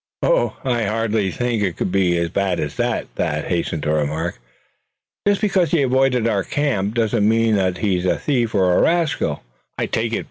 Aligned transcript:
"Oh! 0.23 0.57
I 0.63 0.85
hardly 0.85 1.29
think 1.29 1.61
it 1.61 1.77
could 1.77 1.91
be 1.91 2.17
as 2.17 2.29
bad 2.29 2.59
as 2.59 2.73
that," 2.77 3.05
Thad 3.17 3.45
hastened 3.45 3.83
to 3.83 3.93
remark. 3.93 4.39
"Just 5.27 5.41
because 5.41 5.69
he 5.69 5.83
avoided 5.83 6.27
our 6.27 6.43
camp 6.43 6.95
doesn't 6.95 7.29
mean 7.29 7.53
that 7.57 7.77
he's 7.77 8.05
a 8.05 8.17
thief, 8.17 8.55
or 8.55 8.73
a 8.73 8.81
rascal, 8.81 9.43
I 9.77 9.85
take 9.85 10.13
it. 10.13 10.19